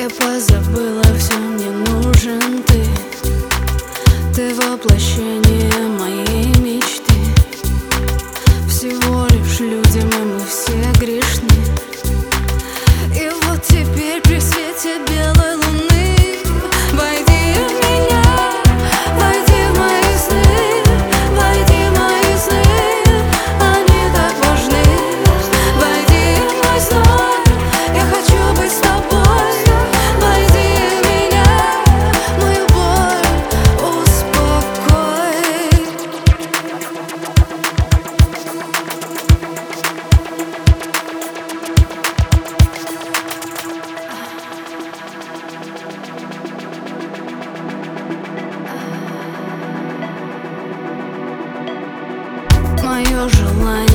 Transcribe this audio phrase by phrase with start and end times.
[0.00, 2.86] Я позабыла все, мне нужен ты.
[4.34, 5.89] Ты воплощение
[53.28, 53.89] желание